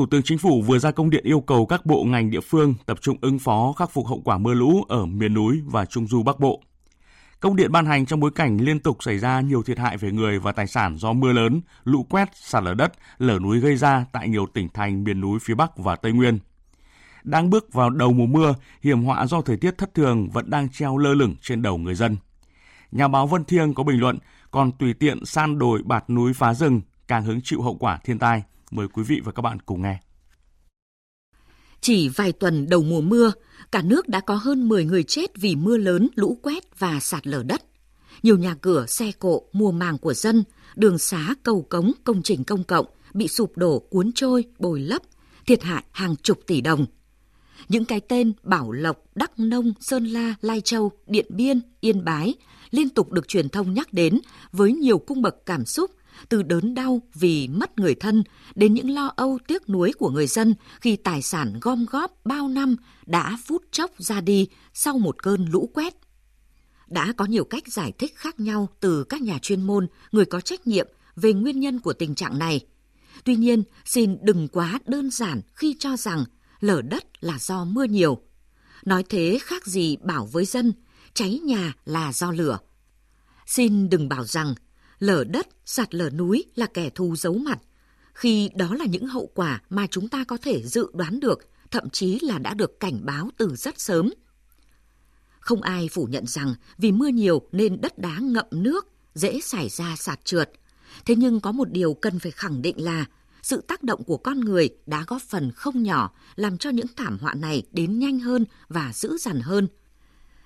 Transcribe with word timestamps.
Thủ 0.00 0.06
tướng 0.06 0.22
Chính 0.22 0.38
phủ 0.38 0.62
vừa 0.62 0.78
ra 0.78 0.90
công 0.90 1.10
điện 1.10 1.24
yêu 1.24 1.40
cầu 1.40 1.66
các 1.66 1.86
bộ 1.86 2.04
ngành 2.04 2.30
địa 2.30 2.40
phương 2.40 2.74
tập 2.86 2.98
trung 3.00 3.16
ứng 3.20 3.38
phó 3.38 3.72
khắc 3.72 3.90
phục 3.90 4.06
hậu 4.06 4.20
quả 4.24 4.38
mưa 4.38 4.54
lũ 4.54 4.84
ở 4.88 5.06
miền 5.06 5.34
núi 5.34 5.62
và 5.66 5.84
trung 5.84 6.06
du 6.06 6.22
Bắc 6.22 6.40
Bộ. 6.40 6.62
Công 7.40 7.56
điện 7.56 7.72
ban 7.72 7.86
hành 7.86 8.06
trong 8.06 8.20
bối 8.20 8.30
cảnh 8.30 8.58
liên 8.60 8.80
tục 8.80 9.02
xảy 9.02 9.18
ra 9.18 9.40
nhiều 9.40 9.62
thiệt 9.62 9.78
hại 9.78 9.96
về 9.96 10.12
người 10.12 10.38
và 10.38 10.52
tài 10.52 10.66
sản 10.66 10.96
do 10.96 11.12
mưa 11.12 11.32
lớn, 11.32 11.60
lũ 11.84 12.06
quét, 12.10 12.28
sạt 12.34 12.62
lở 12.62 12.74
đất, 12.74 12.92
lở 13.18 13.38
núi 13.38 13.60
gây 13.60 13.76
ra 13.76 14.04
tại 14.12 14.28
nhiều 14.28 14.46
tỉnh 14.46 14.68
thành 14.68 15.04
miền 15.04 15.20
núi 15.20 15.38
phía 15.42 15.54
Bắc 15.54 15.78
và 15.78 15.96
Tây 15.96 16.12
Nguyên. 16.12 16.38
Đang 17.24 17.50
bước 17.50 17.72
vào 17.72 17.90
đầu 17.90 18.12
mùa 18.12 18.26
mưa, 18.26 18.54
hiểm 18.82 19.02
họa 19.02 19.26
do 19.26 19.42
thời 19.42 19.56
tiết 19.56 19.78
thất 19.78 19.94
thường 19.94 20.30
vẫn 20.30 20.50
đang 20.50 20.68
treo 20.68 20.98
lơ 20.98 21.14
lửng 21.14 21.34
trên 21.42 21.62
đầu 21.62 21.78
người 21.78 21.94
dân. 21.94 22.16
Nhà 22.92 23.08
báo 23.08 23.26
Vân 23.26 23.44
Thiêng 23.44 23.74
có 23.74 23.82
bình 23.82 24.00
luận, 24.00 24.18
còn 24.50 24.72
tùy 24.72 24.94
tiện 24.94 25.24
san 25.24 25.58
đồi 25.58 25.82
bạt 25.84 26.10
núi 26.10 26.32
phá 26.32 26.54
rừng 26.54 26.80
càng 27.08 27.24
hứng 27.24 27.40
chịu 27.44 27.62
hậu 27.62 27.74
quả 27.74 27.98
thiên 28.04 28.18
tai. 28.18 28.42
Mời 28.70 28.88
quý 28.88 29.02
vị 29.02 29.20
và 29.24 29.32
các 29.32 29.42
bạn 29.42 29.58
cùng 29.60 29.82
nghe. 29.82 30.00
Chỉ 31.80 32.08
vài 32.08 32.32
tuần 32.32 32.68
đầu 32.68 32.82
mùa 32.82 33.00
mưa, 33.00 33.32
cả 33.72 33.82
nước 33.82 34.08
đã 34.08 34.20
có 34.20 34.34
hơn 34.34 34.68
10 34.68 34.84
người 34.84 35.02
chết 35.02 35.36
vì 35.36 35.56
mưa 35.56 35.76
lớn, 35.76 36.08
lũ 36.14 36.38
quét 36.42 36.78
và 36.78 37.00
sạt 37.00 37.26
lở 37.26 37.42
đất. 37.42 37.62
Nhiều 38.22 38.38
nhà 38.38 38.54
cửa, 38.54 38.86
xe 38.86 39.12
cộ, 39.18 39.42
mùa 39.52 39.72
màng 39.72 39.98
của 39.98 40.14
dân, 40.14 40.44
đường 40.76 40.98
xá, 40.98 41.34
cầu 41.42 41.62
cống, 41.62 41.92
công 42.04 42.22
trình 42.22 42.44
công 42.44 42.64
cộng 42.64 42.86
bị 43.14 43.28
sụp 43.28 43.56
đổ, 43.56 43.78
cuốn 43.78 44.12
trôi, 44.14 44.44
bồi 44.58 44.80
lấp, 44.80 45.02
thiệt 45.46 45.62
hại 45.62 45.84
hàng 45.90 46.16
chục 46.16 46.38
tỷ 46.46 46.60
đồng. 46.60 46.86
Những 47.68 47.84
cái 47.84 48.00
tên 48.00 48.32
Bảo 48.42 48.72
Lộc, 48.72 48.96
Đắk 49.14 49.38
Nông, 49.38 49.72
Sơn 49.80 50.04
La, 50.04 50.34
Lai 50.40 50.60
Châu, 50.60 50.92
Điện 51.06 51.26
Biên, 51.28 51.60
Yên 51.80 52.04
Bái 52.04 52.34
liên 52.70 52.88
tục 52.88 53.12
được 53.12 53.28
truyền 53.28 53.48
thông 53.48 53.74
nhắc 53.74 53.92
đến 53.92 54.20
với 54.52 54.72
nhiều 54.72 54.98
cung 54.98 55.22
bậc 55.22 55.46
cảm 55.46 55.64
xúc 55.64 55.90
từ 56.28 56.42
đớn 56.42 56.74
đau 56.74 57.02
vì 57.14 57.48
mất 57.48 57.78
người 57.78 57.94
thân 57.94 58.24
đến 58.54 58.74
những 58.74 58.90
lo 58.90 59.12
âu 59.16 59.38
tiếc 59.46 59.68
nuối 59.68 59.92
của 59.98 60.10
người 60.10 60.26
dân 60.26 60.54
khi 60.80 60.96
tài 60.96 61.22
sản 61.22 61.58
gom 61.60 61.86
góp 61.90 62.12
bao 62.24 62.48
năm 62.48 62.76
đã 63.06 63.38
phút 63.44 63.62
chốc 63.70 63.90
ra 63.98 64.20
đi 64.20 64.48
sau 64.74 64.98
một 64.98 65.22
cơn 65.22 65.46
lũ 65.50 65.70
quét. 65.74 65.94
Đã 66.88 67.12
có 67.16 67.24
nhiều 67.24 67.44
cách 67.44 67.68
giải 67.68 67.92
thích 67.98 68.12
khác 68.16 68.40
nhau 68.40 68.68
từ 68.80 69.04
các 69.04 69.22
nhà 69.22 69.38
chuyên 69.42 69.62
môn, 69.62 69.86
người 70.12 70.24
có 70.24 70.40
trách 70.40 70.66
nhiệm 70.66 70.88
về 71.16 71.32
nguyên 71.32 71.60
nhân 71.60 71.80
của 71.80 71.92
tình 71.92 72.14
trạng 72.14 72.38
này. 72.38 72.60
Tuy 73.24 73.36
nhiên, 73.36 73.62
xin 73.84 74.16
đừng 74.22 74.48
quá 74.48 74.78
đơn 74.86 75.10
giản 75.10 75.40
khi 75.54 75.76
cho 75.78 75.96
rằng 75.96 76.24
lở 76.60 76.82
đất 76.82 77.04
là 77.20 77.38
do 77.38 77.64
mưa 77.64 77.84
nhiều. 77.84 78.22
Nói 78.84 79.04
thế 79.08 79.38
khác 79.42 79.66
gì 79.66 79.96
bảo 79.96 80.26
với 80.26 80.44
dân, 80.44 80.72
cháy 81.14 81.40
nhà 81.44 81.72
là 81.84 82.12
do 82.12 82.32
lửa. 82.32 82.58
Xin 83.46 83.88
đừng 83.88 84.08
bảo 84.08 84.24
rằng 84.24 84.54
lở 85.00 85.24
đất, 85.24 85.48
sạt 85.64 85.94
lở 85.94 86.10
núi 86.10 86.44
là 86.54 86.66
kẻ 86.66 86.90
thù 86.90 87.16
giấu 87.16 87.34
mặt, 87.34 87.58
khi 88.14 88.50
đó 88.54 88.74
là 88.74 88.84
những 88.84 89.06
hậu 89.06 89.30
quả 89.34 89.62
mà 89.70 89.86
chúng 89.86 90.08
ta 90.08 90.24
có 90.24 90.36
thể 90.36 90.62
dự 90.62 90.90
đoán 90.94 91.20
được, 91.20 91.38
thậm 91.70 91.90
chí 91.90 92.18
là 92.22 92.38
đã 92.38 92.54
được 92.54 92.80
cảnh 92.80 93.00
báo 93.02 93.30
từ 93.36 93.54
rất 93.56 93.80
sớm. 93.80 94.10
Không 95.40 95.62
ai 95.62 95.88
phủ 95.88 96.04
nhận 96.04 96.26
rằng 96.26 96.54
vì 96.78 96.92
mưa 96.92 97.08
nhiều 97.08 97.42
nên 97.52 97.80
đất 97.80 97.98
đá 97.98 98.18
ngậm 98.18 98.46
nước, 98.50 98.88
dễ 99.14 99.40
xảy 99.40 99.68
ra 99.68 99.96
sạt 99.96 100.24
trượt. 100.24 100.50
Thế 101.04 101.14
nhưng 101.16 101.40
có 101.40 101.52
một 101.52 101.70
điều 101.70 101.94
cần 101.94 102.18
phải 102.18 102.32
khẳng 102.32 102.62
định 102.62 102.84
là 102.84 103.04
sự 103.42 103.60
tác 103.60 103.82
động 103.82 104.04
của 104.04 104.16
con 104.16 104.40
người 104.40 104.68
đã 104.86 105.04
góp 105.06 105.22
phần 105.22 105.52
không 105.52 105.82
nhỏ 105.82 106.10
làm 106.36 106.58
cho 106.58 106.70
những 106.70 106.86
thảm 106.96 107.18
họa 107.20 107.34
này 107.34 107.62
đến 107.72 107.98
nhanh 107.98 108.18
hơn 108.18 108.44
và 108.68 108.92
dữ 108.94 109.18
dằn 109.18 109.40
hơn– 109.40 109.68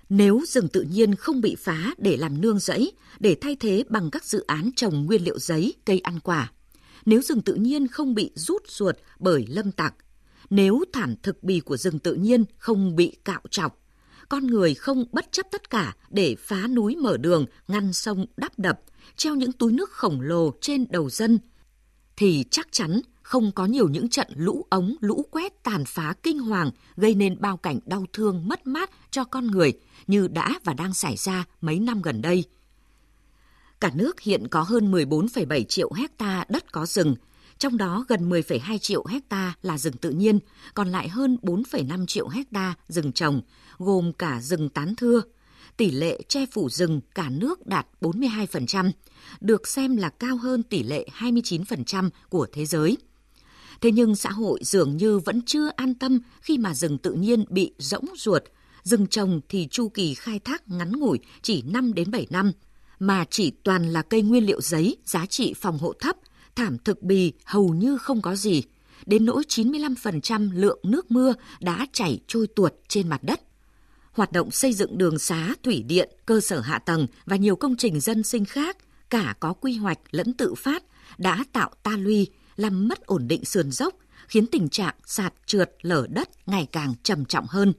nếu 0.08 0.42
rừng 0.48 0.68
tự 0.68 0.82
nhiên 0.82 1.14
không 1.14 1.40
bị 1.40 1.56
phá 1.58 1.94
để 1.98 2.16
làm 2.16 2.40
nương 2.40 2.58
rẫy, 2.58 2.92
để 3.20 3.36
thay 3.40 3.56
thế 3.56 3.84
bằng 3.88 4.10
các 4.10 4.24
dự 4.24 4.44
án 4.46 4.70
trồng 4.76 5.06
nguyên 5.06 5.24
liệu 5.24 5.38
giấy, 5.38 5.74
cây 5.84 5.98
ăn 5.98 6.20
quả, 6.20 6.52
nếu 7.06 7.22
rừng 7.22 7.42
tự 7.42 7.54
nhiên 7.54 7.88
không 7.88 8.14
bị 8.14 8.30
rút 8.34 8.62
ruột 8.68 8.96
bởi 9.18 9.46
lâm 9.48 9.72
tặc, 9.72 9.94
nếu 10.50 10.84
thảm 10.92 11.14
thực 11.22 11.42
bì 11.42 11.60
của 11.60 11.76
rừng 11.76 11.98
tự 11.98 12.14
nhiên 12.14 12.44
không 12.58 12.96
bị 12.96 13.16
cạo 13.24 13.40
chọc, 13.50 13.80
con 14.28 14.46
người 14.46 14.74
không 14.74 15.04
bất 15.12 15.32
chấp 15.32 15.46
tất 15.50 15.70
cả 15.70 15.96
để 16.10 16.36
phá 16.38 16.66
núi 16.66 16.96
mở 16.96 17.16
đường, 17.16 17.46
ngăn 17.68 17.92
sông 17.92 18.26
đắp 18.36 18.58
đập, 18.58 18.80
treo 19.16 19.34
những 19.34 19.52
túi 19.52 19.72
nước 19.72 19.90
khổng 19.90 20.20
lồ 20.20 20.52
trên 20.60 20.84
đầu 20.90 21.10
dân, 21.10 21.38
thì 22.16 22.44
chắc 22.50 22.68
chắn 22.72 23.00
không 23.24 23.52
có 23.52 23.66
nhiều 23.66 23.88
những 23.88 24.08
trận 24.08 24.28
lũ 24.36 24.66
ống, 24.70 24.96
lũ 25.00 25.26
quét 25.30 25.62
tàn 25.62 25.84
phá 25.84 26.14
kinh 26.22 26.38
hoàng 26.38 26.70
gây 26.96 27.14
nên 27.14 27.40
bao 27.40 27.56
cảnh 27.56 27.78
đau 27.86 28.06
thương 28.12 28.48
mất 28.48 28.66
mát 28.66 28.90
cho 29.10 29.24
con 29.24 29.46
người 29.46 29.72
như 30.06 30.28
đã 30.28 30.58
và 30.64 30.74
đang 30.74 30.94
xảy 30.94 31.16
ra 31.16 31.44
mấy 31.60 31.78
năm 31.78 32.02
gần 32.02 32.22
đây. 32.22 32.44
Cả 33.80 33.90
nước 33.94 34.20
hiện 34.20 34.48
có 34.48 34.62
hơn 34.62 34.92
14,7 34.92 35.64
triệu 35.64 35.92
hecta 35.92 36.44
đất 36.48 36.72
có 36.72 36.86
rừng, 36.86 37.14
trong 37.58 37.76
đó 37.76 38.04
gần 38.08 38.30
10,2 38.30 38.78
triệu 38.78 39.06
hecta 39.06 39.54
là 39.62 39.78
rừng 39.78 39.96
tự 39.96 40.10
nhiên, 40.10 40.38
còn 40.74 40.88
lại 40.88 41.08
hơn 41.08 41.36
4,5 41.42 42.06
triệu 42.06 42.28
hecta 42.28 42.74
rừng 42.88 43.12
trồng, 43.12 43.40
gồm 43.78 44.12
cả 44.12 44.40
rừng 44.40 44.68
tán 44.68 44.94
thưa. 44.96 45.22
Tỷ 45.76 45.90
lệ 45.90 46.22
che 46.28 46.46
phủ 46.46 46.68
rừng 46.68 47.00
cả 47.14 47.28
nước 47.30 47.66
đạt 47.66 47.86
42%, 48.00 48.90
được 49.40 49.68
xem 49.68 49.96
là 49.96 50.08
cao 50.08 50.36
hơn 50.36 50.62
tỷ 50.62 50.82
lệ 50.82 51.08
29% 51.18 52.10
của 52.28 52.46
thế 52.52 52.66
giới. 52.66 52.96
Thế 53.80 53.90
nhưng 53.92 54.16
xã 54.16 54.30
hội 54.30 54.60
dường 54.62 54.96
như 54.96 55.18
vẫn 55.18 55.42
chưa 55.42 55.70
an 55.76 55.94
tâm 55.94 56.20
khi 56.40 56.58
mà 56.58 56.74
rừng 56.74 56.98
tự 56.98 57.12
nhiên 57.12 57.44
bị 57.48 57.72
rỗng 57.78 58.04
ruột, 58.16 58.42
rừng 58.82 59.06
trồng 59.06 59.40
thì 59.48 59.68
chu 59.70 59.88
kỳ 59.88 60.14
khai 60.14 60.38
thác 60.38 60.68
ngắn 60.68 60.92
ngủi 60.92 61.18
chỉ 61.42 61.62
5 61.62 61.94
đến 61.94 62.10
7 62.10 62.26
năm, 62.30 62.52
mà 62.98 63.24
chỉ 63.30 63.50
toàn 63.50 63.92
là 63.92 64.02
cây 64.02 64.22
nguyên 64.22 64.46
liệu 64.46 64.60
giấy 64.60 64.96
giá 65.04 65.26
trị 65.26 65.54
phòng 65.56 65.78
hộ 65.78 65.92
thấp, 66.00 66.16
thảm 66.54 66.76
thực 66.84 67.02
bì 67.02 67.32
hầu 67.44 67.68
như 67.68 67.98
không 67.98 68.22
có 68.22 68.36
gì. 68.36 68.62
Đến 69.06 69.24
nỗi 69.24 69.42
95% 69.48 70.50
lượng 70.54 70.78
nước 70.82 71.10
mưa 71.10 71.34
đã 71.60 71.86
chảy 71.92 72.20
trôi 72.26 72.46
tuột 72.46 72.72
trên 72.88 73.08
mặt 73.08 73.22
đất. 73.22 73.40
Hoạt 74.12 74.32
động 74.32 74.50
xây 74.50 74.72
dựng 74.72 74.98
đường 74.98 75.18
xá, 75.18 75.54
thủy 75.62 75.84
điện, 75.88 76.10
cơ 76.26 76.40
sở 76.40 76.60
hạ 76.60 76.78
tầng 76.78 77.06
và 77.26 77.36
nhiều 77.36 77.56
công 77.56 77.76
trình 77.76 78.00
dân 78.00 78.22
sinh 78.22 78.44
khác, 78.44 78.76
cả 79.10 79.34
có 79.40 79.52
quy 79.52 79.76
hoạch 79.76 79.98
lẫn 80.10 80.32
tự 80.32 80.54
phát, 80.54 80.82
đã 81.18 81.44
tạo 81.52 81.70
ta 81.82 81.96
luy, 81.96 82.28
làm 82.56 82.88
mất 82.88 83.06
ổn 83.06 83.28
định 83.28 83.44
sườn 83.44 83.70
dốc, 83.70 83.94
khiến 84.28 84.46
tình 84.46 84.68
trạng 84.68 84.94
sạt 85.06 85.34
trượt 85.46 85.70
lở 85.82 86.06
đất 86.10 86.48
ngày 86.48 86.68
càng 86.72 86.94
trầm 87.02 87.24
trọng 87.24 87.46
hơn. 87.48 87.72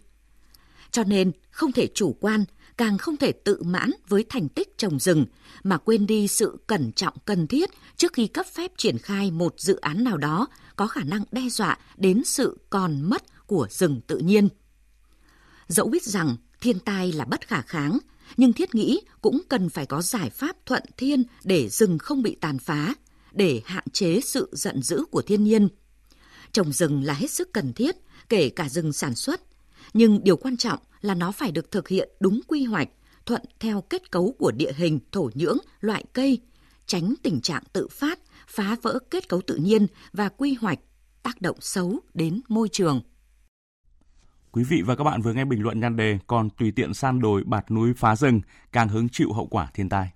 Cho 0.91 1.03
nên 1.03 1.31
không 1.52 1.72
thể 1.72 1.88
chủ 1.94 2.18
quan, 2.22 2.46
càng 2.78 2.97
không 2.97 3.18
thể 3.18 3.31
tự 3.31 3.64
mãn 3.64 3.91
với 4.08 4.25
thành 4.30 4.50
tích 4.50 4.78
trồng 4.78 5.00
rừng 5.00 5.25
mà 5.64 5.78
quên 5.78 6.08
đi 6.08 6.28
sự 6.28 6.58
cẩn 6.68 6.91
trọng 6.91 7.14
cần 7.25 7.47
thiết 7.47 7.69
trước 7.97 8.14
khi 8.14 8.28
cấp 8.28 8.46
phép 8.53 8.72
triển 8.78 8.97
khai 8.97 9.31
một 9.31 9.53
dự 9.58 9.75
án 9.75 10.03
nào 10.03 10.18
đó 10.18 10.47
có 10.75 10.88
khả 10.88 11.03
năng 11.03 11.24
đe 11.31 11.50
dọa 11.50 11.78
đến 11.97 12.24
sự 12.25 12.58
còn 12.69 13.02
mất 13.02 13.47
của 13.47 13.68
rừng 13.69 14.02
tự 14.08 14.18
nhiên. 14.18 14.50
Dẫu 15.68 15.88
biết 15.88 16.03
rằng 16.03 16.35
thiên 16.62 16.80
tai 16.80 17.12
là 17.12 17.25
bất 17.25 17.47
khả 17.47 17.62
kháng, 17.62 17.97
nhưng 18.38 18.53
thiết 18.53 18.75
nghĩ 18.75 19.02
cũng 19.22 19.41
cần 19.50 19.69
phải 19.69 19.85
có 19.85 20.02
giải 20.02 20.30
pháp 20.30 20.56
thuận 20.66 20.84
thiên 20.97 21.24
để 21.44 21.69
rừng 21.69 21.97
không 21.97 22.22
bị 22.22 22.38
tàn 22.41 22.59
phá, 22.59 22.94
để 23.35 23.62
hạn 23.66 23.84
chế 23.94 24.19
sự 24.22 24.50
giận 24.51 24.81
dữ 24.81 25.06
của 25.12 25.22
thiên 25.22 25.44
nhiên. 25.44 25.68
Trồng 26.51 26.72
rừng 26.72 27.03
là 27.03 27.13
hết 27.13 27.31
sức 27.31 27.53
cần 27.53 27.73
thiết, 27.73 27.96
kể 28.29 28.50
cả 28.50 28.69
rừng 28.69 28.94
sản 28.94 29.16
xuất. 29.16 29.41
Nhưng 29.94 30.23
điều 30.23 30.38
quan 30.38 30.57
trọng 30.57 30.79
là 31.01 31.16
nó 31.16 31.31
phải 31.31 31.51
được 31.51 31.72
thực 31.72 31.88
hiện 31.88 32.09
đúng 32.19 32.40
quy 32.47 32.63
hoạch, 32.66 32.90
thuận 33.25 33.41
theo 33.59 33.81
kết 33.81 34.12
cấu 34.12 34.35
của 34.40 34.51
địa 34.51 34.72
hình, 34.75 35.00
thổ 35.12 35.29
nhưỡng, 35.34 35.57
loại 35.79 36.03
cây, 36.13 36.41
tránh 36.85 37.13
tình 37.23 37.41
trạng 37.41 37.63
tự 37.73 37.88
phát, 37.88 38.19
phá 38.47 38.75
vỡ 38.81 39.00
kết 39.12 39.29
cấu 39.29 39.41
tự 39.41 39.56
nhiên 39.56 39.88
và 40.13 40.29
quy 40.29 40.53
hoạch 40.62 40.79
tác 41.23 41.41
động 41.41 41.57
xấu 41.62 42.00
đến 42.13 42.41
môi 42.47 42.69
trường. 42.69 43.02
Quý 44.52 44.63
vị 44.63 44.81
và 44.85 44.96
các 44.96 45.03
bạn 45.03 45.22
vừa 45.22 45.34
nghe 45.34 45.46
bình 45.46 45.63
luận 45.63 45.79
nhan 45.79 45.96
đề 45.96 46.19
còn 46.28 46.50
tùy 46.50 46.72
tiện 46.72 46.94
san 46.94 47.22
đồi 47.22 47.44
bạt 47.46 47.72
núi 47.72 47.94
phá 47.94 48.16
rừng 48.16 48.41
càng 48.72 48.90
hứng 48.90 49.09
chịu 49.09 49.34
hậu 49.34 49.47
quả 49.47 49.69
thiên 49.73 49.90
tai. 49.90 50.12